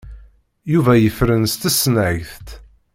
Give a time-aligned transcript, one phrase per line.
[0.71, 2.47] Yuba yefren s tesnagt.